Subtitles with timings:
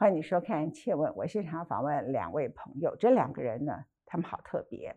[0.00, 4.96] 欢迎你收看《切问》，我现场访问两位朋友，这两个人呢，他们好特别。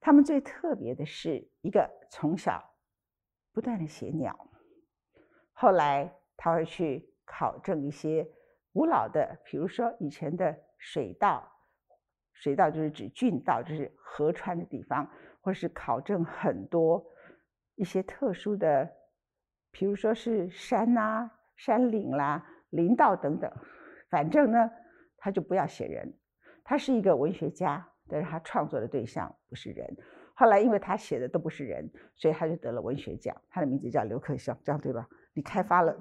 [0.00, 2.62] 他们最特别的是一个从小
[3.52, 4.48] 不断的写鸟，
[5.52, 8.24] 后来他会去考证一些
[8.72, 11.42] 古老的，比如说以前的水稻，
[12.32, 15.10] 水稻就是指郡道，就是河川的地方，
[15.40, 17.04] 或是考证很多
[17.74, 18.88] 一些特殊的，
[19.72, 23.50] 比如说是山呐、山岭啦、林道等等。
[24.08, 24.70] 反正呢，
[25.18, 26.12] 他就不要写人，
[26.64, 29.96] 他是一个文学家，但是他创作的对象不是人。
[30.34, 33.34] 后来因为他写的都不是人，所以他就得了文学奖。
[33.48, 35.08] 他的名字叫刘克襄，这样对吧？
[35.32, 35.96] 你开发了，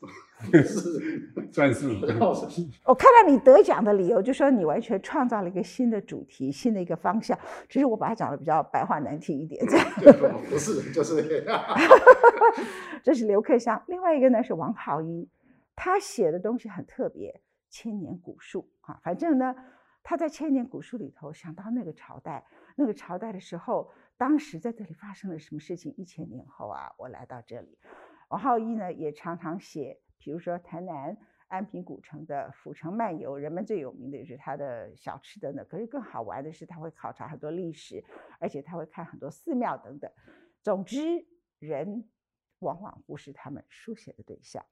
[0.52, 1.88] 是算是。
[2.84, 7.38] 我看到你得奖的理由，就说你完全创造了一个新的主题，新的一个方向。
[7.68, 9.86] 只是我把它讲的比较白话难听一点，这样。
[10.50, 11.46] 不是，就是。
[13.04, 15.28] 这是刘克襄，另外一个呢是王浩一。
[15.80, 17.40] 他写的东西很特别，
[17.70, 19.54] 千年古树啊，反正呢，
[20.02, 25.94] 他在千年古树里头想到那个朝代，那个朝代的时候，当时在这里发生了什么事情？
[25.96, 27.78] 一千年后啊，我来到这里。
[28.28, 35.64] 王浩一呢，也常常写，比如说台南安平古城的府城漫游，人们最有名的就是他的小吃等等。
[35.68, 38.04] 可是更好玩的是，他会考察很多历史，
[38.40, 40.10] 而且他会看很多寺庙等等。
[40.60, 41.24] 总之，
[41.60, 42.08] 人
[42.58, 44.64] 往往不是他们书写的对象。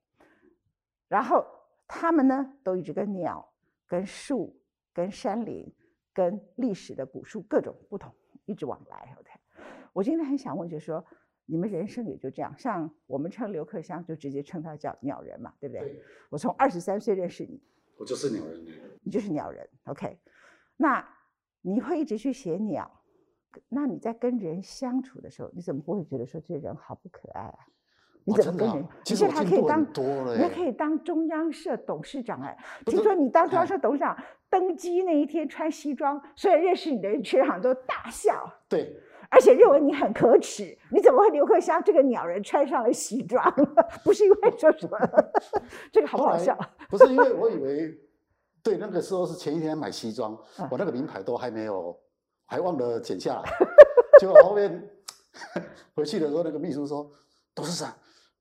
[1.08, 1.46] 然后
[1.86, 3.48] 他们呢，都一直跟鸟、
[3.86, 4.56] 跟树、
[4.92, 5.72] 跟山林、
[6.12, 8.12] 跟历史的古树各种不同，
[8.44, 9.14] 一直往来。
[9.20, 9.30] OK，
[9.92, 11.04] 我今天很想问，就是说，
[11.44, 12.52] 你们人生也就这样？
[12.58, 16.02] 像我们称刘克襄，就直接称他叫鸟人嘛，对不对？
[16.28, 17.62] 我从二十三岁认识你，
[17.96, 18.64] 我就是鸟人。
[19.02, 19.68] 你就是鸟人。
[19.84, 20.18] OK，
[20.76, 21.06] 那
[21.60, 22.90] 你会一直去写鸟？
[23.68, 27.66] 那你在跟人相处的时候，你怎么不会觉得说这人好不可爱啊？
[28.26, 28.84] 你怎么跟人？
[29.04, 29.80] 其实还可以当，
[30.36, 32.56] 你还可以当中央社董事长哎！
[32.84, 34.16] 听说你当中央社董事长
[34.50, 38.52] 登基那一天穿西装，所以认识你的人全场都大笑。
[38.68, 38.96] 对，
[39.30, 40.76] 而且认为你很可耻。
[40.90, 43.40] 你怎么会刘克襄这个鸟人穿上了西装？
[44.02, 44.98] 不是因为说什么？
[45.92, 46.58] 这个好不好笑？
[46.90, 47.96] 不是因为我以为，
[48.60, 50.36] 对，那个时候是前一天买西装，
[50.68, 51.96] 我那个名牌都还没有，
[52.46, 53.42] 还忘了剪下来。
[54.18, 54.90] 结果后面
[55.94, 57.08] 回去的时候，那个秘书说
[57.54, 57.94] ：“董事长。”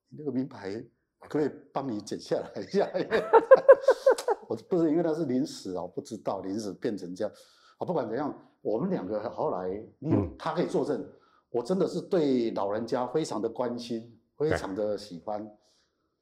[0.10, 0.74] 那个名牌
[1.20, 2.88] 可不可以帮你剪下来一下？
[4.48, 7.34] 我不是因为他是临时哦，不知道临时变成这样。
[7.78, 11.06] 啊，不管怎样，我们两个后来，你他可以作证，
[11.50, 15.50] 我真的是对老人家非常的关心，非常的喜欢。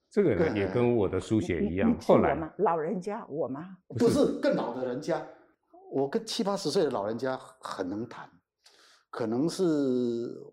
[0.09, 1.95] 这个也跟我的书写一样。
[2.01, 3.77] 后来老人家我吗？
[3.97, 5.25] 不是更老的人家，
[5.91, 8.29] 我跟七八十岁的老人家很能谈。
[9.13, 9.63] 可能是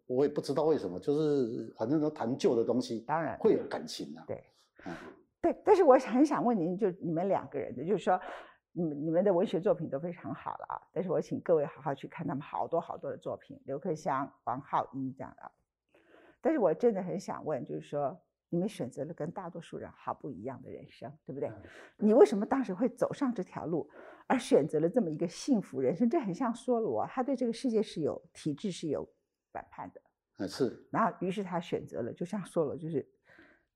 [0.07, 4.23] 我也不知道为什么，就是反正都谈旧的东西，当然会有感情的。
[4.27, 4.45] 对，
[4.85, 4.93] 嗯，
[5.41, 5.57] 对。
[5.65, 8.21] 但是我很想问您，就你们两个人的，就是说，
[8.73, 10.77] 你们你们的文学作品都非常好了啊。
[10.93, 15.51] 但是我请各位好好去看他们好多好多的作品，刘克襄、王浩一这样的。
[16.43, 18.21] 但是我真的很想问，就是说。
[18.53, 21.49] 你们选择了跟大多数人好不一样的人生，对不对？
[21.97, 23.89] 你为什么当时会走上这条路，
[24.31, 26.09] 而选择了这么一个幸福人生？
[26.09, 29.13] 这很像梭罗，他对这个世界是有体制是有
[29.51, 30.01] 反叛的，
[30.37, 30.87] 嗯，是。
[30.93, 33.05] 然后，于是他选择了，就像梭罗，就是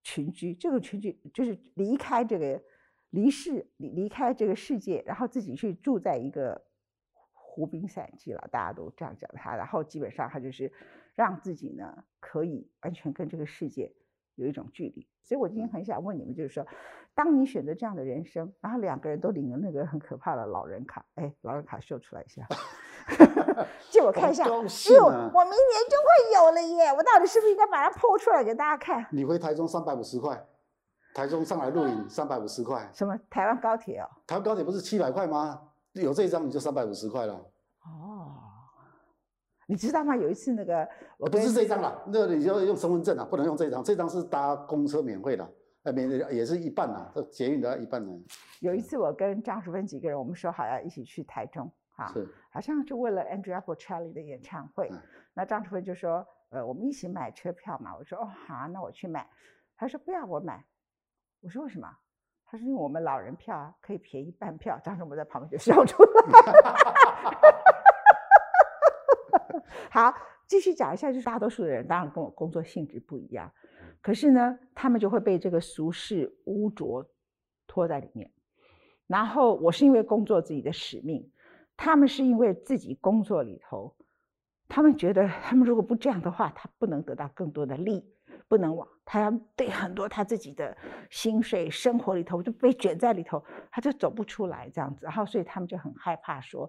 [0.04, 0.54] 群居。
[0.54, 2.62] 这个群居就是离开这个
[3.10, 6.64] 离世，离离开这个世界，然后自己去住在一个
[7.32, 9.56] 湖滨散记了，大家都这样讲他。
[9.56, 10.72] 然后基本上他就是
[11.16, 13.93] 让自己呢，可以完全跟这个世界。
[14.37, 16.67] 有一种距离，所以我今天很想问你们，就是说，
[17.15, 22.47] 当你选择这样的人生，然后两个人都领了那个很可怕的老人卡，哎，老人卡秀出来一下，
[23.91, 24.75] 借我看一下，哟，我明年
[25.89, 29.06] 就会有了耶，我到底是不是应该把它剖出来给大家看？
[29.11, 30.44] 你回台中三百五十块，
[31.15, 34.09] 台中上来录影三百五十块，什么台湾高铁哦？
[34.27, 35.61] 台湾高铁不是七百块吗？
[35.93, 37.41] 有这一张你就三百五十块了。
[39.64, 39.66] 哦。
[39.66, 40.14] 你知道吗？
[40.16, 40.86] 有一次那个，
[41.16, 45.50] 我不是这张了，那你要用身份证啊，不能用这张，这张是搭公车免费的，
[45.84, 48.12] 呃，免也是一半呐，这捷运的一半呢。
[48.61, 54.90] 有一次我跟张淑芬几个人，我们说好要一起去台中，哈，是，好像就为了 Andrea Bocelli 的演唱会，
[55.32, 59.26] 那张淑芬就说，呃，我们一起买车票嘛，我说哦好，那我去买，
[59.76, 60.64] 他说不要我买，
[61.40, 61.88] 我说为什么？
[62.46, 66.10] 他说因为我们老人票啊可以便宜半票，张淑芬在旁边就笑出来。
[69.94, 70.12] 好，
[70.49, 73.52] 继续讲一下，就是大多数的人当然跟我工作性质不一样，
[74.02, 77.08] 可是呢，他们就会被这个俗世污浊
[77.69, 78.29] 拖在里面。
[79.06, 81.31] 然后我是因为工作自己的使命，
[81.76, 83.94] 他们是因为自己工作里头，
[84.67, 88.05] 他们觉得他们如果不这样的话，他不能得到更多的利，
[88.49, 90.76] 不能往，他要对很多他自己的
[91.08, 95.06] 薪水、生活里头就被卷在里头，他就走不出来这样子。
[95.06, 96.69] 然后，所以他们就很害怕说，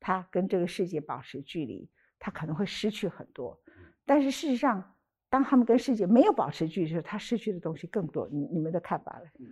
[0.00, 1.86] 他跟这个世界保持距离，
[2.24, 3.60] 他可能会失去很多。
[4.06, 4.94] 但是事实上，
[5.28, 8.28] 当他们跟世界没有保持距离时，他失去的东西更多。
[8.30, 9.46] 你你们的看法呢？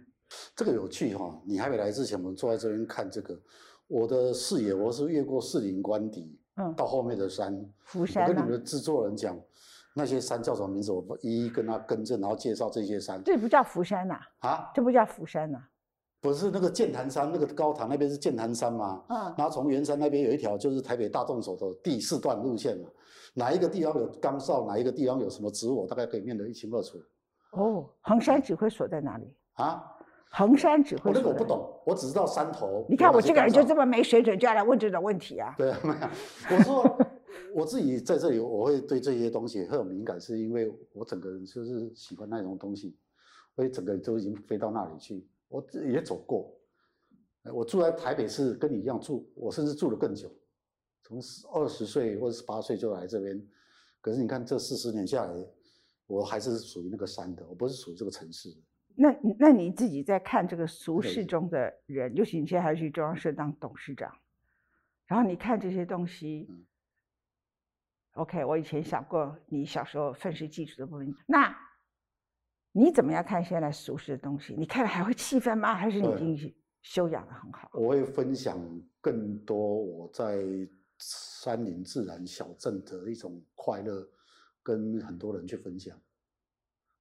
[0.55, 1.37] 这个有趣哈！
[1.45, 3.37] 你还没来之前，我们坐在这边看这个，
[3.89, 7.53] 我的视野我是越过四林官邸，嗯，到后面的山，
[7.83, 8.23] 福山。
[8.23, 9.37] 我跟你们的制作人讲。
[9.93, 10.93] 那些山叫什么名字？
[10.93, 13.21] 我一一跟他更正，然后介绍这些山。
[13.25, 14.21] 这不叫福山呐？
[14.39, 15.59] 啊，这不叫福山呐？
[16.21, 19.03] 不是那个剑潭山，那个高堂那边是剑潭山吗？
[19.09, 19.35] 嗯。
[19.39, 22.89] 然后从圆山那边有一条，就是台北大众走的第四段路线嘛。
[23.35, 24.67] 哪一个地方有岗哨？
[24.67, 25.87] 哪一个地方有什么植物？
[25.87, 26.99] 大概可以念得一清二楚。
[27.53, 29.25] 哦，衡山指挥所在哪里？
[29.55, 29.83] 啊？
[30.33, 31.21] 衡山指挥所。
[31.21, 32.85] 那个我不懂，我只知道山头。
[32.89, 35.55] 你看我这个人就这么没水准，就要来问这种问题啊？
[35.57, 36.59] 对啊，没有。
[36.59, 37.07] 我说。
[37.55, 42.97] 我自己在这里，我会对这些东西很有敏感，是因为我整个人就是喜欢那种东西，
[43.57, 45.27] 所以整个都已经飞到那里去。
[45.51, 46.57] 我自己也走过，
[47.53, 50.33] 我住在台北市，跟你一样住，我甚至住了更久，
[51.03, 51.19] 从
[51.53, 53.39] 二十岁或者十八岁就来这边。
[54.01, 55.35] 可是你看这四十年下来，
[56.07, 58.57] 我还是属于那个山的，我不是属于这个城市的。
[58.95, 64.11] 那那你自己在看这个俗世中的人，尤其你现在还去中央社当董事长，
[65.07, 66.49] 然后你看这些东西。
[68.15, 71.15] OK，我以前想过你小时候愤世嫉俗的部分。
[71.27, 71.57] 那
[72.73, 74.55] 你怎么样看现在俗世的东西？
[74.57, 75.75] 你看了还会气愤吗？
[75.75, 77.71] 还是你已经修养的很好？
[77.75, 78.59] 我会分享
[79.01, 80.45] 更多我在
[80.99, 84.09] 山林自然小镇的一种快乐，
[84.63, 85.99] 跟很多人去分享。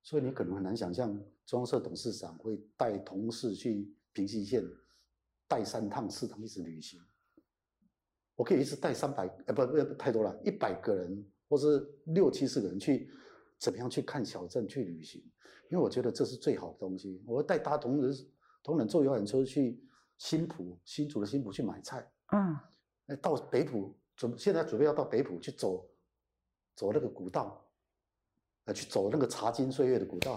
[0.02, 4.64] 所以你可能很难想象，中社董事长会带同事去平溪县，
[5.48, 7.00] 带三趟四趟一直旅行。
[8.36, 13.12] 我可以一次带三百，呃，不不太多了，一百个人，或是六七十个人去，
[13.60, 15.22] 怎么样去看小镇去旅行？
[15.70, 17.22] 因为我觉得这是最好的东西。
[17.28, 18.12] 我会带大同仁
[18.64, 19.80] 同仁坐游览车去
[20.18, 22.10] 新浦，新竹的新浦去买菜。
[22.32, 22.58] 嗯，
[23.06, 25.88] 那到北浦准现在准备要到北浦去走，
[26.76, 27.64] 走那个古道，
[28.66, 30.36] 呃，去走那个茶金岁月的古道。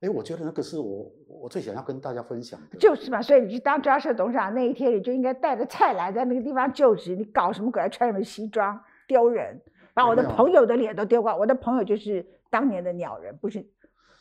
[0.00, 3.22] 哎，我觉得那个是我我最想要跟大家分享的，就是嘛。
[3.22, 7.14] 所以你去当中社董事长那一天，你就应该带着菜来，在那个地方就职。
[7.16, 7.88] 你搞什么鬼？
[7.88, 8.80] 穿什么西装？
[9.06, 9.60] 丢人！
[9.94, 11.38] 把我的朋友的脸都丢光。
[11.38, 13.64] 我的朋友就是当年的鸟人，不是？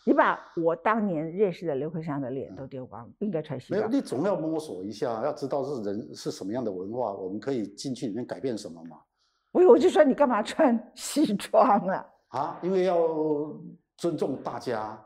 [0.04, 3.80] 你把我当年认识的刘克祥的脸都丢光，不应该穿西装。
[3.80, 8.98] 没有，你总要摸索一下，要知道是人是什么样的文化，我们可以进去里面改变什么嘛？
[9.52, 12.06] 我我就说你干嘛穿 西装啊？
[12.30, 12.98] 啊，因为要
[13.98, 15.00] 尊重大家。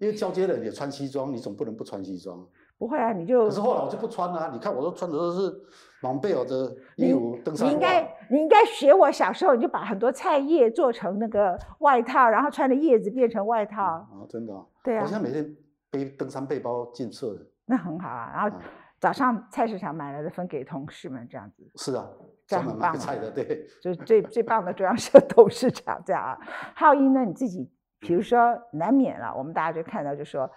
[0.00, 2.44] 因为交接的人也穿西装，你总不能不穿西装。
[2.76, 3.44] 不会啊，你就。
[3.44, 4.50] 可是后来我就不穿了。
[4.52, 5.54] 你看，我都穿的都是
[6.02, 7.68] 蒙贝尔的衣服登山。
[7.68, 8.02] 你应该，
[8.32, 13.82] 你应该学我小时候，你就把很多菜叶做成那个外套，然后穿着叶子变成外套。
[13.82, 14.54] 啊，真的。
[14.82, 15.02] 对啊。
[15.02, 15.56] 我现在每天
[15.90, 17.46] 背登山背包进社的。
[17.66, 18.58] 那很好啊，然后
[18.98, 21.70] 早上菜市场买来的分给同事们，这样子。
[21.76, 22.08] 是啊，
[22.48, 22.96] 这样很棒。
[22.96, 23.66] 菜的，对。
[23.82, 26.38] 就是最最棒的中央社董事长这样啊。
[26.74, 27.70] 浩一呢，你自己。
[28.04, 30.50] 比如说，难免了，我们大家就看到，就说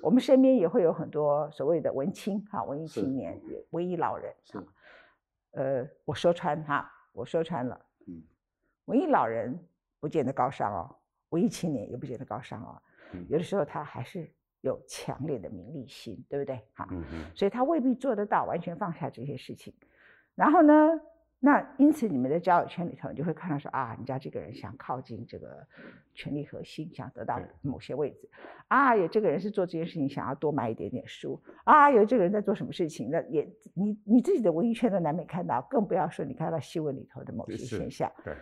[0.00, 3.36] 我们身边也会有很多所谓的文青哈，文艺青年、
[3.70, 4.62] 文艺老人啊。
[5.54, 8.22] 呃，我说穿哈，我说穿了，嗯，
[8.86, 9.58] 文艺老人
[10.00, 10.96] 不见得高尚哦，
[11.30, 12.80] 文艺青年也不见得高尚哦。
[13.28, 14.30] 有的时候他还是
[14.62, 16.60] 有强烈的名利心，对不对？
[16.74, 16.88] 哈，
[17.34, 19.72] 所以他未必做得到完全放下这些事情。
[20.34, 20.74] 然后呢？
[21.44, 25.66] 那因此，你们在交友圈里头，你就会看到说啊，人家这个人想靠近这个
[26.14, 28.30] 权力核心，想得到某些位置
[28.68, 33.44] 啊，有这个人是做这件事情，想要多买一点点书啊，有这个人在做什么事情，那也
[33.74, 38.08] 你你自己的文艺圈都难免看到，更不要说你看到新闻里头的某些现象。
[38.24, 38.36] 对，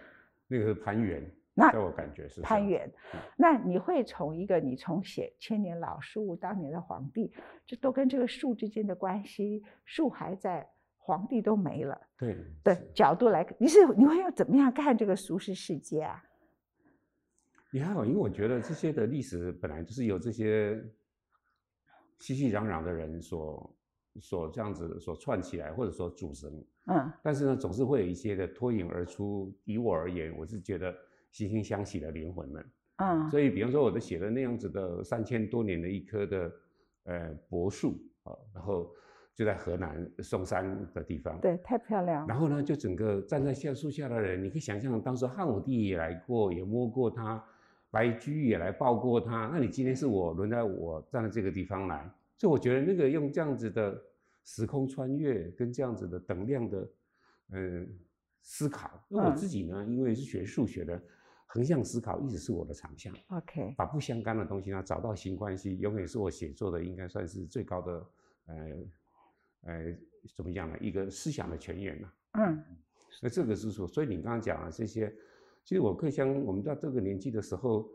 [0.46, 1.22] 那个是攀援。
[1.54, 2.86] 那我感觉是攀援。
[3.34, 7.32] 那你会从一个你从写千年老树，当年的皇帝，
[7.64, 10.68] 这都跟这个树之间的关系，树还在。
[11.02, 16.22] 皇帝都没了，对的角度来，你是你会要怎么样看这个俗世世界啊？
[17.72, 20.80] 你还好，因为我觉得这些的历史本来就是由这些
[22.18, 23.76] 熙熙攘攘的人所
[24.20, 26.64] 所这样子所串起来，或者说组成。
[26.86, 27.10] 嗯。
[27.24, 29.52] 但是呢，总是会有一些的脱颖而出。
[29.64, 30.92] 以我而言，我是觉得
[31.32, 32.70] 惺惺相惜的灵魂们。
[32.96, 33.30] 嗯。
[33.30, 36.52] 所以，比方说，我的写的那样子的三千多年的一棵的
[37.04, 38.94] 呃柏树啊，然后。
[39.40, 42.26] 就在河南嵩山的地方，对，太漂亮。
[42.26, 47.42] 然后呢，就整个站在橡树下的人，你可以想象，当时汉武帝也来过，也摸过它，
[47.90, 49.48] 白居易也来抱过它。
[49.50, 52.06] 那你今天是我轮到我站在这个地方来，
[52.36, 53.98] 所以我觉得那个用这样子的
[54.44, 56.88] 时空穿越，跟这样子的等量的，
[57.52, 57.88] 嗯，
[58.42, 58.90] 思考。
[59.08, 61.02] 那我自己呢，因为是学数学的，
[61.46, 63.10] 横向思考一直是我的长项。
[63.28, 68.06] OK，把不相干的东西呢找到新关系，永远是我写作的应该算是最高的
[68.48, 68.54] 呃
[69.62, 69.94] 呃
[70.34, 70.76] 怎么讲呢？
[70.80, 72.14] 一个思想的泉源了。
[72.32, 72.64] 嗯，
[73.22, 75.12] 那这个是说，所以你刚刚讲的这些，
[75.64, 77.88] 其实我更像我们到这个年纪的时候，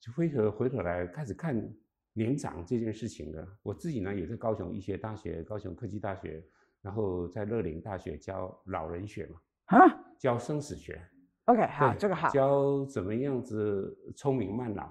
[0.00, 1.68] 就回头回头来开始看
[2.12, 3.46] 年长这件事情的。
[3.62, 6.44] 我自己呢也在高雄医学大学、高雄科技大学，
[6.80, 9.78] 然后在乐龄大学教老人学嘛，啊，
[10.18, 11.00] 教生死学。
[11.46, 12.28] OK，好，这个好。
[12.30, 14.90] 教怎么样子聪明慢老，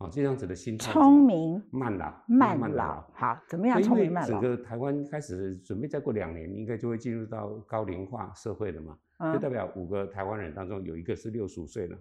[0.00, 0.90] 啊，这样子的心态。
[0.92, 4.40] 聪明慢老，慢老，好，怎么样聪明慢老？
[4.40, 8.96] 整个台湾开始准备再过两年，应该就会进入到高龄化社会了嘛？
[9.34, 11.96] 就代表五个台湾人当中有一个是六十五岁了。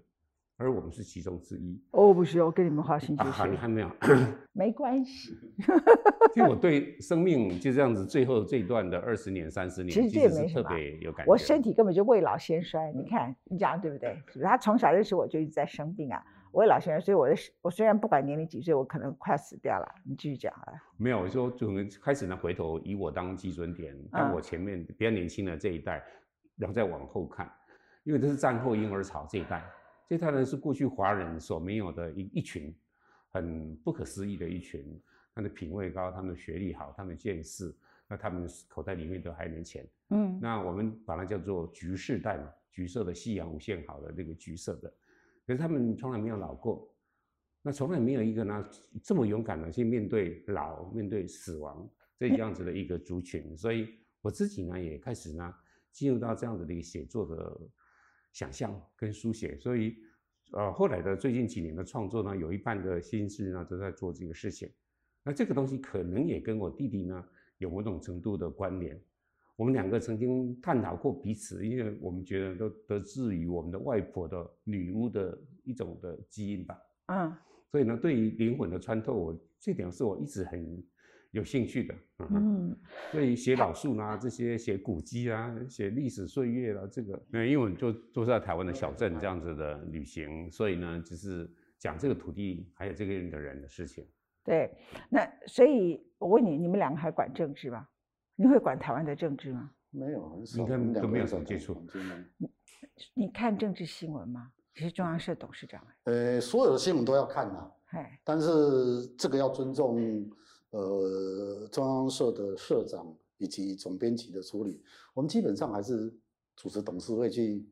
[0.61, 1.81] 而我们是其中之一。
[1.91, 3.49] 哦，不需要，我跟你们划清界限。
[3.49, 3.89] 你还没有？
[4.51, 5.33] 没关系。
[6.35, 10.69] 其实我对生命就这样子，最后这一段的二十年、三十年，其实这也没什么。
[11.25, 14.17] 我身体根本就未老先衰，你看你讲对不对？
[14.43, 19.95] 他从小认识我就一直在生病啊，未老先生，所以我的我虽然不管年龄几岁，我可能快死掉了。
[20.03, 20.73] 你继续讲啊。
[20.97, 21.69] 没有，我说就
[22.01, 26.03] 开始呢，回头以我当基准点，当我前面比较年轻的这一代，
[26.57, 27.51] 然后再往后看，
[28.03, 29.63] 因为这是战后婴儿潮这一代。
[30.07, 32.75] 这一代呢是过去华人所没有的一一群，
[33.29, 34.99] 很不可思议的一群。
[35.35, 37.73] 他的品味高，他们的学历好，他们见识，
[38.09, 39.87] 那他们口袋里面都还有点钱。
[40.09, 44.91] 嗯，那我们把它叫做橘世代嘛，橘色的夕阳无限好的那个橘色的。
[45.49, 46.95] 可是他们从来没有老过，
[47.63, 48.69] 那从来没有一个呢
[49.01, 51.89] 这么勇敢的去面对老、面对死亡
[52.19, 53.57] 这 样子的一个族群。
[53.57, 53.89] 所以
[54.21, 55.51] 我自己呢也开始呢
[55.91, 57.59] 进入到这样子的一个写作的。
[58.31, 59.97] 想象跟书写，所以，
[60.51, 64.71] 呃，后来的最近几年的创作呢，有一半的心思呢都在做这个事情。
[65.23, 67.25] 那这个东西可能也跟我弟弟呢
[67.57, 69.03] 有某种程度的关联。
[69.59, 76.79] 我们两个曾经探讨过彼此，因为我们觉得都得自于我们的外婆的女巫的一种的基因吧。
[77.07, 77.35] 嗯。
[77.69, 80.81] 所以呢，对于灵魂的穿透，我这点是我一直很。
[81.31, 81.93] 有兴趣的，
[82.31, 82.75] 嗯，
[83.11, 91.47] 所以写老树啦，这些写古迹啊，写历史岁月啦，这个，因为我们就都是在台湾的小镇这样子的旅行，所以呢，就是
[91.77, 94.03] 讲这个土地还有这个人的人的事情。
[94.43, 94.75] 对，
[95.07, 97.87] 那所以我问你，你们两个还管政治吗？
[98.39, 99.69] 你会管台湾的政治吗？
[99.89, 101.85] 没有，很少，应该都没有什么接触。
[102.37, 102.49] 你
[103.13, 104.49] 你看政治新闻吗？
[104.73, 110.25] 你是中央社董事长呃，所有的新闻都要看呐，哎，但是这个要尊重。
[110.71, 114.83] 呃，中央社的社长以及总编辑的处理，
[115.15, 116.15] 我们基本上还是
[116.55, 117.67] 主持董事会去，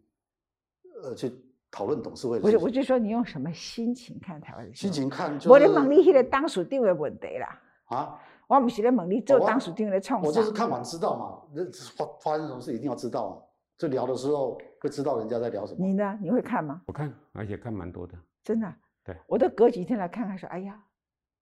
[1.04, 1.32] 呃，去
[1.70, 2.40] 讨论董事会。
[2.40, 7.62] 不是，我就说你用什么心情看台湾的心情看，我的问你那个当属定位问题啦。
[7.86, 8.20] 啊？
[8.48, 11.64] 我不是在问你做当属定位的创我就是看完知道嘛，那
[11.96, 13.34] 发发生什么事一定要知道啊。
[13.78, 15.86] 就聊的时候会知道人家在聊什么。
[15.86, 16.18] 你呢？
[16.22, 16.82] 你会看吗？
[16.88, 18.14] 我看，而且看蛮多的。
[18.44, 18.74] 真的？
[19.04, 19.16] 对。
[19.28, 20.82] 我都隔几天来看看，说，哎呀。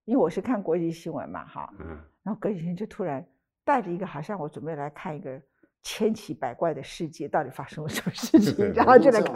[0.04, 3.26] 因为我是看国际新闻嘛，哈，嗯，然后隔几天就突然
[3.64, 5.36] 带着一个，好像我准备来看一个
[5.82, 9.34] 千奇百怪的世界，到底发生了什么事情， 然后就来看，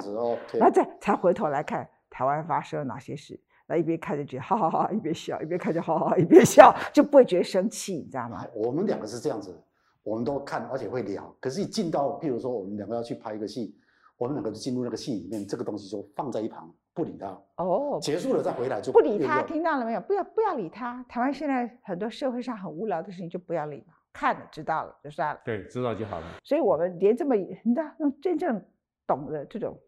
[0.54, 8.44] 然后再才回头来看台湾发生了哪些事，那一边看着觉得好好好，一边笑，一边看就好好，一边笑，就不会觉得生气，你知道吗？
[8.52, 9.56] 我们两个是这样子，
[10.02, 11.32] 我们都看，而且会聊。
[11.38, 13.72] 可是，一进到，譬如说我们两个要去拍一个戏，
[14.16, 16.68] 我们两个就进入那个戏里面，这个东西就放在一旁。
[16.92, 20.00] 不理他哦，结束了再回来就不理他，听到了没有？
[20.00, 21.02] 不要不要理他。
[21.08, 25.40] 台湾现在很多社会上很无聊的事情就不要理嘛，看了知道了就算了。
[25.44, 26.26] 对，知道就好了。
[26.42, 28.60] 所以我们连这么你知道，用真正
[29.06, 29.78] 懂的这种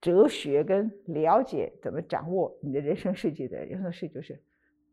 [0.00, 4.40] 哲学跟了解怎么掌握你的人生世界的人，有的事就是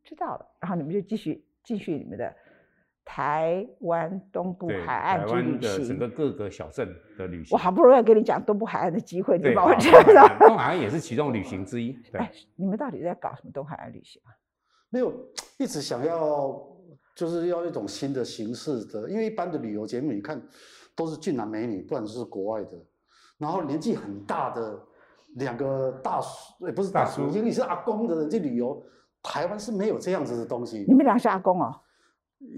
[0.04, 2.34] 知道了，然后你们就继续继续你们的。
[3.10, 7.56] 台湾东部海岸之旅行，整个各个小镇的旅行。
[7.56, 10.28] 我好不容易跟你讲东部海岸的机会，你把我知道。
[10.40, 11.98] 东海岸也是其中旅行之一。
[12.12, 14.36] 哎，你们到底在搞什么东海岸旅行啊？
[14.90, 15.14] 没有，
[15.58, 16.62] 一直想要
[17.16, 20.46] 就是要一种新的形式的，因为一般的旅游节目你看
[20.94, 22.72] 都是俊男美女，不然就是国外的，
[23.38, 24.86] 然后年纪很大的
[25.38, 28.82] 两个大叔，也不是大叔，因为是阿公的人去旅游。
[29.24, 30.86] 台湾是没有这样子的东西。
[30.88, 31.76] 你们俩是阿公哦。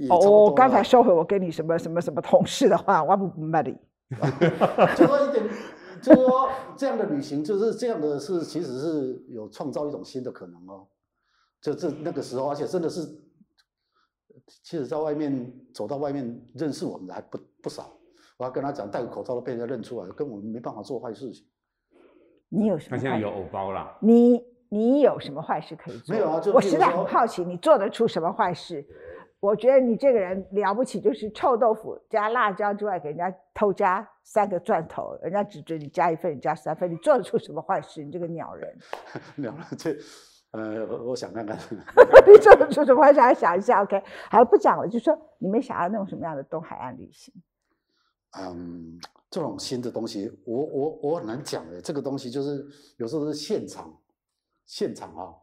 [0.10, 3.76] 哦，我刚才收回我跟你什么什么什么同事的话，我不卖你。
[4.96, 5.48] 就说一点，
[6.02, 10.86] 就是说这样的旅行，就是这样的是，其实是有创造一种新的可能哦。
[11.62, 13.02] 就这那个时候，而且真的是，
[14.64, 17.90] 其实在外面走到外面认识我们的还不不少。
[18.38, 21.46] 我要跟他讲，戴个口罩都被人家认出来，跟我们没办法做坏事情。
[22.50, 22.98] 你有什么？
[22.98, 23.98] 他现在有偶包了。
[24.02, 26.14] 你你有什么坏事可以做？
[26.14, 28.86] 没有啊，我实在很好奇，你做得出什么坏事？
[29.40, 38.04] 我觉得你这个人了不起，就是臭豆腐加辣椒之外，给人家偷加三个钻头，人家只准你加一份，你加三份，你做得出什么坏事？
[38.04, 38.78] 你这个鸟人！
[39.38, 39.96] 鸟人，这
[40.52, 41.58] 呃，我想看看，
[42.28, 43.40] 你做得出什么坏事？
[43.40, 44.04] 想一下，OK。
[44.30, 47.34] 好了，不讲了，就说你们想要那种什么样的东海岸旅行？
[48.38, 51.82] 嗯，这种新的东西，我我我很难讲的。
[51.82, 52.68] 这个东西就是
[52.98, 53.96] 有时候是现场，
[54.66, 55.34] 现场啊，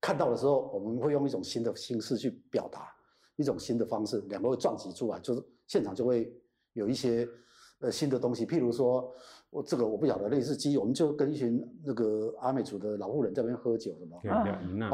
[0.00, 2.88] 看到的时候，我们会用一种新的形式去表达，
[3.36, 6.32] 一种新的方式，两个会撞击出来，就是现场就会
[6.72, 7.28] 有一些。
[7.80, 9.12] 呃，新的东西，譬如说，
[9.50, 14.18] 我这个我不晓得，类似鸡，我们就跟一群那个阿美族的老妇人在那边喝酒，什么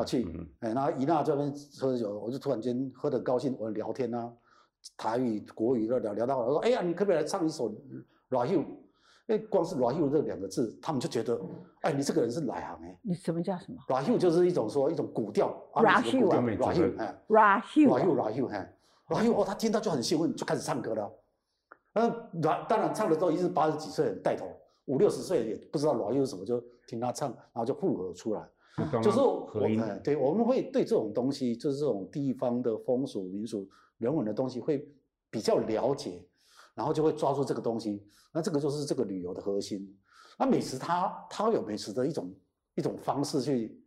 [0.04, 0.26] 去，
[0.60, 4.32] 哎，然后伊娜这边喝酒，我就突然间喝得高兴，我聊天啊，
[4.96, 7.70] 台语、国语都聊聊到，我说，哎呀，你可不可以来唱一首
[8.30, 8.64] 《拉 u
[9.26, 11.40] 因为光是 rahu 这两个字，他们就觉得，
[11.82, 12.98] 哎，你这个人是哪行哎？
[13.00, 18.76] 你什么叫什么？rahu 就是一种说一种古调，“ra u” 啊，“ra u” 哎，“ra u” “ra u” “ra u” 哎
[19.08, 21.08] ，rahu 哦，他听到就很兴奋，就开始唱歌了。
[21.92, 22.08] 那
[22.42, 24.46] 阮当然唱的时候，一是八十几岁带头，
[24.86, 28.48] 五六十岁也不知道阮又是什么，就听他唱，然后就复合出来。
[29.02, 30.00] 就是我们。
[30.02, 33.68] 对，我们会对这种东西，就是这种地方的风俗民俗、
[33.98, 34.88] 人文的东西，会
[35.30, 36.24] 比较了解，
[36.74, 38.06] 然后就会抓住这个东西。
[38.32, 39.96] 那这个就是这个旅游的核心。
[40.38, 42.34] 那美食，它它有美食的一种
[42.74, 43.78] 一种方式去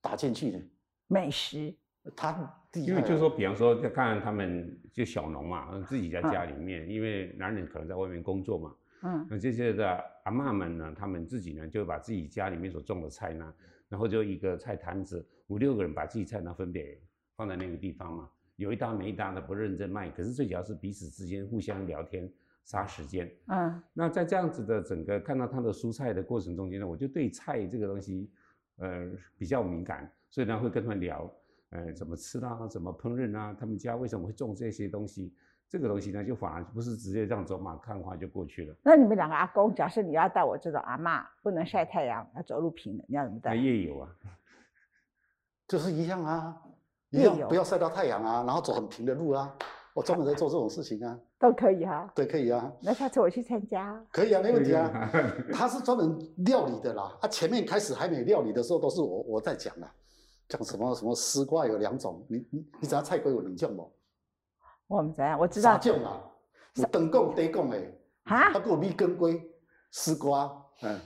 [0.00, 0.62] 打进去的
[1.06, 1.74] 美食。
[2.16, 2.30] 他
[2.74, 13.52] 因为就是说，比方说，就看他们就小农嘛，自己在家里面，因为男人可能在外面工作嘛，嗯，那这些的阿妈们呢，他们自己呢，就把自己家里面所种的菜呢，
[13.90, 16.98] 然后就一个菜摊子，五六个人把自己菜呢分别
[17.36, 22.30] 放在那个地方嘛，有一搭没一搭的不认真卖，可是最主要是彼此之间互相聊天
[22.64, 28.30] 杀时间，嗯，那在这样子的整个看到他的蔬菜的过程中间呢，我就对菜这个东西，
[28.76, 31.32] 呃，比较敏感，所以呢会跟他们聊。
[31.70, 32.66] 呃，怎么吃啦？
[32.66, 33.54] 怎么烹饪啊？
[33.60, 35.34] 他们家为什么会种这些东西？
[35.68, 38.74] 这个东西呢，就反而不是直接这样走马看花就过去了。
[38.82, 43.54] 那你们两个阿公，假设你要带我这种阿妈，不能晒太阳，要走路平的，你要怎么带？
[43.54, 44.08] 夜游啊，
[45.68, 46.56] 就是一样啊，
[47.10, 49.52] 一样不要晒到太阳啊，然后走很平的路啊。
[49.94, 52.08] 我专门在做这种事情啊， 都可以哈。
[52.14, 52.70] 对，可以啊。
[52.80, 54.00] 那下次我去参加。
[54.12, 55.10] 可以啊，没问题啊。
[55.52, 59.92] 他是专门料理的啦，他前面开始还没料理的时候，都是我我在讲啊。
[60.48, 63.92] 讲什么什么丝瓜有两种，你你你知道菜龟有两种不？
[64.86, 65.38] 我们怎样？
[65.38, 65.72] 我知道。
[65.72, 66.20] 三种啊，
[66.74, 67.78] 有长贡、短贡的。
[68.24, 68.50] 哈？
[68.52, 69.42] 还有米根龟、
[69.90, 70.50] 丝瓜，
[70.82, 70.96] 嗯。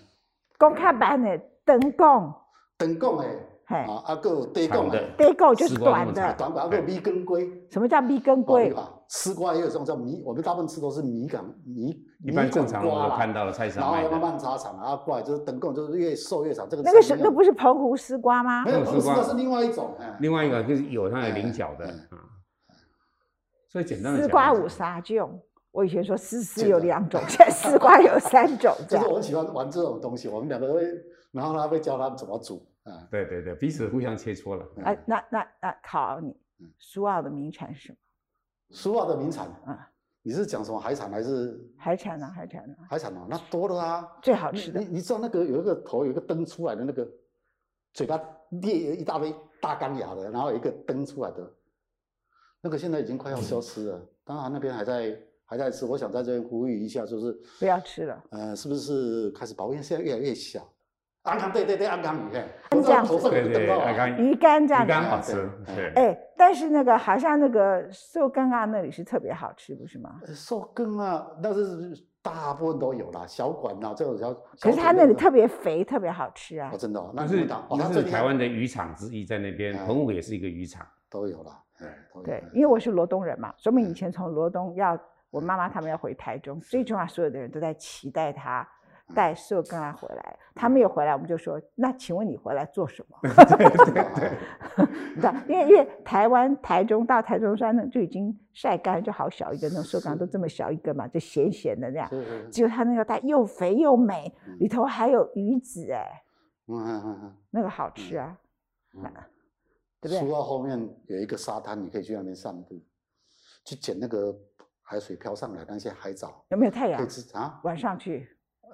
[0.58, 2.34] 公卡版的长贡。
[2.78, 3.51] 长贡的。
[3.80, 7.50] 啊，啊，个短贡的，短贡就是短的，短把个米根龟。
[7.70, 8.74] 什么叫米根龟？
[9.08, 11.96] 丝瓜也有这种叫米，我们大部分吃都是米梗米。
[12.24, 16.68] 一般正常我看到了菜市场然后慢慢插长，然后过来就是等贡，就是越瘦越长。
[16.68, 18.64] 这个那个是那不是澎湖丝瓜吗？
[18.64, 19.94] 没有，澎湖丝瓜是另外一种。
[20.20, 22.16] 另外一个就是有它的菱角的啊。
[23.68, 25.40] 所以简单的丝瓜五杀种，
[25.72, 28.74] 我以前说丝丝有两种，现在丝瓜有三种。
[28.88, 30.82] 就是我很喜欢玩这种东西，我们两个会，
[31.32, 32.66] 然后他会教他们怎么煮。
[32.84, 34.66] 啊，对对对，彼此互相切磋了。
[34.84, 36.36] 哎，那那那考你，
[36.78, 37.98] 苏澳的名产是什么？
[38.70, 39.88] 苏澳的名产啊，
[40.22, 41.60] 你是讲什么海产还是？
[41.76, 42.76] 海产啊，海产啊。
[42.88, 44.18] 海产啊，那多了啊。
[44.22, 44.80] 最好吃的。
[44.80, 47.08] 你你知道那个有一个头有一个灯出来的那个，
[47.92, 51.54] 嘴巴裂一大堆大钢牙的，然后有一个灯出来的，
[52.60, 54.08] 那个现在已经快要消失了。
[54.24, 58.24] 当然那边还在还在吃，我想在这边呼吁一下，就是不要吃了。
[58.30, 59.74] 呃，是不是开始保护？
[59.74, 60.66] 现在越来越小。
[61.22, 62.44] 安康对对对，安康鱼嘿，
[62.82, 65.92] 这样子，对对，安康鱼干这样子，鱼干好吃，对。
[65.94, 70.20] 哎，但是那个好像那个寿根啊，那里是特别好吃，不是吗？
[70.34, 74.34] 寿根啊，那是大部分都有啦，小馆呐，这种小。
[74.60, 76.70] 可是它那里特别肥，特别好吃啊。
[76.72, 81.52] 哦，真的，那是那是台湾的渔场之一，在那边，澎湖也是一个渔场，都有了。
[82.24, 84.98] 对，因为我是罗东人嘛，说明以前从罗东要，
[85.30, 88.68] 我妈妈他们要回台中，最重要，所有的人都在期待他。
[89.14, 93.18] 带寿根啊回来，他没有回来，我们就说：那请问你回来做什么？
[93.22, 93.94] 对对
[95.20, 102.10] 对，因为因为台湾台中到台中山呢就已经晒干，就好小一个，那寿根都这么小一个嘛，就咸咸的那样。
[102.50, 106.22] 只有他那个带又肥又美，里头还有鱼子哎，
[106.68, 108.36] 嗯嗯嗯嗯，那个好吃啊，
[110.00, 110.18] 对不对？
[110.20, 112.80] 苏澳后面有一个沙滩，你可以去那边散步，
[113.64, 114.34] 去捡那个
[114.80, 116.44] 海水漂上来那些海藻。
[116.48, 116.98] 有没有太阳？
[116.98, 118.28] 可以吃啊，晚上去。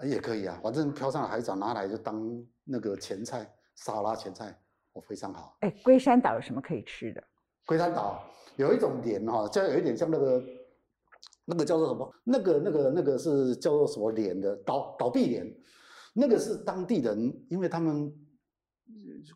[0.05, 2.23] 也可以啊，反正漂上的海藻拿来就当
[2.65, 4.57] 那个前菜，沙拉前菜，
[4.93, 5.57] 哦，非常好。
[5.61, 7.23] 哎，龟山岛有什么可以吃的？
[7.67, 8.23] 龟山岛
[8.57, 10.43] 有一种莲哈，就有一点像那个，
[11.45, 12.15] 那个叫做什么？
[12.25, 14.55] 那个那个那个是叫做什么莲的？
[14.65, 15.47] 倒倒闭莲，
[16.15, 18.13] 那个是当地人，因为他们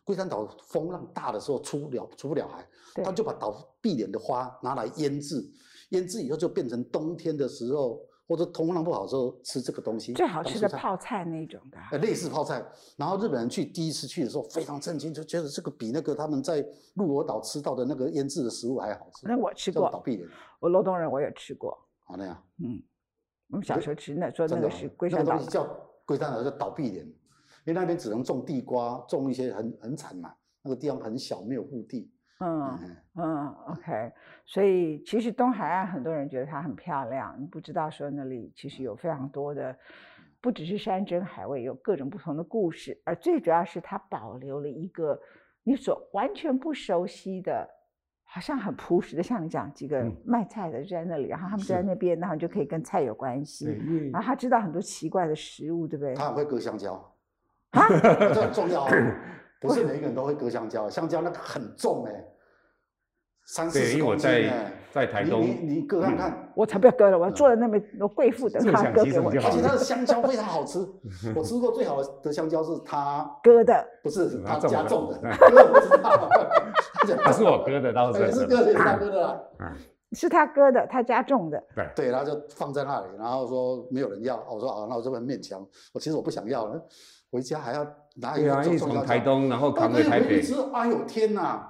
[0.03, 2.67] 龟山岛风浪大的时候出不了出不了海，
[3.03, 5.43] 他就把倒闭莲的花拿来腌制，
[5.89, 7.99] 腌制以后就变成冬天的时候。
[8.33, 10.11] 或者通风不好的时候吃这个东西。
[10.13, 12.65] 最好吃的泡菜那种的，呃，类似泡菜。
[12.97, 16.65] 然后日本人去第一次去的时候非常震惊，就觉得这个比那个他们在
[16.95, 19.27] 鹿儿岛吃到的那个腌制的食物还好吃。
[19.27, 20.27] 那我吃过，倒闭脸。
[20.59, 21.77] 我罗东人我也吃过。
[22.05, 22.43] 好那样。
[22.57, 22.81] 嗯，
[23.51, 25.37] 我们小时候吃那说那个是龟山岛。
[25.37, 25.63] 叫
[26.03, 27.13] 龟山岛叫倒闭脸，因
[27.67, 32.11] 为那边只能种地瓜，种一些很很惨嘛，那个地方很小，没有陆地。
[32.45, 32.79] 嗯
[33.15, 34.11] 嗯，OK，
[34.45, 39.73] 所以其实东海岸很多人觉得它很漂亮，你不知道说那里其实有非常多的，
[40.41, 45.17] 不只是山珍海味，有各种不同的故事，而最主要是它保留了一个
[45.63, 47.69] 你所完全不熟悉的，
[48.25, 53.67] 好像很朴实的，像你讲几个卖菜的就在那里，然后他们就在那边，然后就可以跟菜有关系，
[54.11, 56.13] 然后他知道很多奇怪的食物，对不对？
[56.15, 56.93] 他很会割香蕉
[57.71, 57.87] 啊，
[58.33, 58.85] 这很重要，
[59.61, 62.25] 不是每一个人都会割香蕉，香蕉那个很重哎。
[63.45, 64.49] 三四十公斤
[64.91, 70.79] 在台东，你你割看看，我才不要割了，我要坐在那边，我贵妇等他割给我，而且它的香蕉非常好吃，
[71.35, 76.29] 我吃过最好的香蕉是他割的，不是他家种的，割不是他，
[77.25, 78.31] 他 是我割的，倒是。
[78.31, 79.41] 是割的，他割的啦，
[80.13, 81.89] 是他割的，他家种的，对。
[81.95, 85.59] 对，然后就放在那里，然后说没有人要，我说啊，那我这边勉强，
[85.91, 86.79] 我其实我不想要了，
[87.31, 91.67] 回家还要拿一个从台东然后扛回台北，吃，哎呦天哪，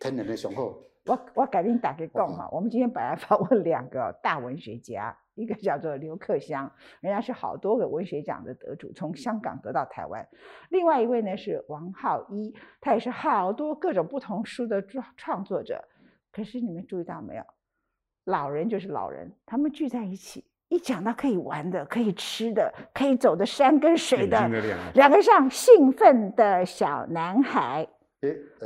[0.00, 0.82] 天然的雄厚。
[1.08, 10.22] 我我改天打给共哈，我们今天本来 访问两个大文学家，一个叫做刘克襄，人家是好多个文学奖的得主，从香港得到台湾；
[10.68, 15.82] 另外一位呢是王浩一，他也是好多各种不同书的创创作者。
[16.30, 17.42] 可是你们注意到没有？
[18.24, 24.46] 老人就是老人，他们聚在一起，一讲到可以玩的、可以吃的、可以走的山跟水的，
[24.92, 27.88] 两个像兴奋的小男孩。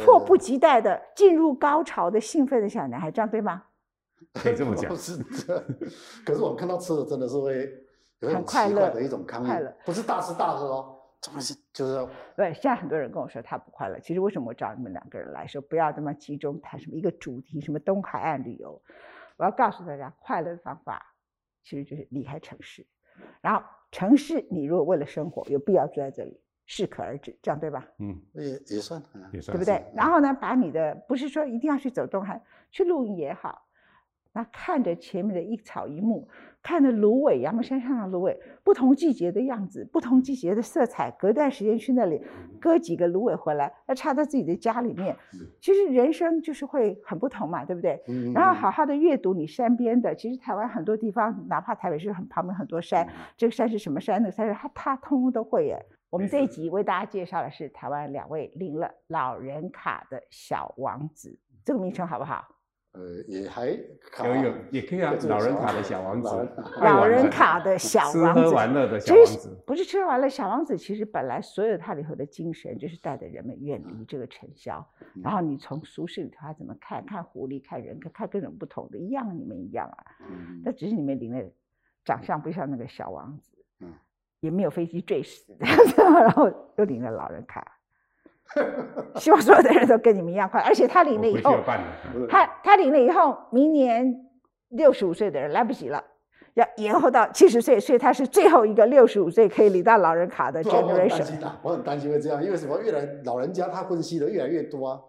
[0.04, 3.64] 迫不及待的进入高潮的兴奋的小男孩，这样对吗？
[4.34, 4.94] 可以这么讲。
[4.96, 5.64] 是的，
[6.24, 7.70] 可是我们看到吃的真的是会
[8.20, 12.54] 很快乐的一种康快乐，不是大吃大喝哦，真的是就是对。
[12.54, 18.80] 现在很多人跟我说他不快乐，其实为什么我找你们两个人来说不要这么集中谈什么一个主题，什么东海岸旅游？
[19.36, 21.14] 我要告诉大家，快乐的方法
[21.64, 22.86] 其实就是离开城市，
[23.40, 26.40] 然后城市你如果为了生活，有必要住在这里。
[26.66, 27.86] 适可而止，这样对吧？
[27.98, 29.84] 嗯，也也算，也算，对不对？
[29.94, 33.66] 然后呢，把你的不是说一定要去走东海，去露营也好，
[34.32, 36.26] 那看着前面的一草一木，
[36.62, 42.24] 看着芦苇，阳明山上的芦苇，不同季节的样子，不同季节的色彩，隔段时间去那里
[42.58, 45.14] 割几个芦苇回来，要插到自己的家里面。
[45.60, 48.00] 其实人生就是会很不同嘛，对不对？
[48.32, 54.22] 然后好好的阅读你山边的，其实台湾很多地方，哪怕台北市很旁边很多山，这个山是什么山？
[54.22, 55.84] 那个山是它它通通都会耶。
[56.12, 62.46] 我们这一集为大家介绍的是台湾两位领了老人卡的小王子，这个名称好不好？
[62.92, 66.28] 呃，也还有有也可以啊，老人卡的小王子，
[66.82, 74.86] 老人卡的 小王子，吃喝玩乐的小王子，不是吃喝玩乐，小王子其实本来所有它里头的精神就是带着人们远离这个尘嚣，
[75.24, 80.04] 然后你从俗世里头他怎么看看狐狸，看人，看各种不同的，一样你们一样啊，
[80.62, 81.42] 那只是你们领了
[82.04, 83.56] 长相不像那个小王子。
[84.42, 85.54] 也没有飞机坠死，
[85.96, 87.64] 然后又领了老人卡，
[89.14, 90.60] 希望所有的人都跟你们一样快。
[90.60, 91.56] 而且他领了以后，
[92.28, 94.12] 他他领了以后，明年
[94.70, 96.02] 六十五岁的人来不及了，
[96.54, 101.24] 要延后到七十岁，所以他是最后一个六十五岁可以领到老人卡的 generation。
[101.62, 102.80] 我很担心会这样，因为什么？
[102.82, 105.00] 越来老人家他分析的越来越多啊，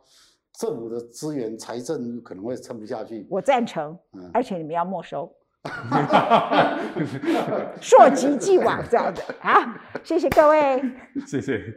[0.59, 3.25] 政府的资源财政可能会撑不下去。
[3.31, 3.97] 我赞成，
[4.31, 5.33] 而且你们要没收。
[7.79, 10.83] 溯及既往，这样的啊，谢谢各位，
[11.25, 11.73] 谢谢。